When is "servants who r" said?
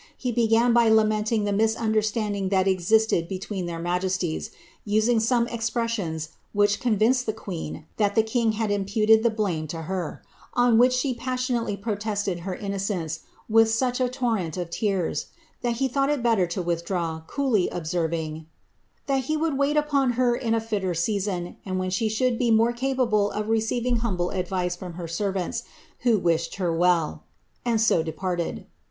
25.07-26.73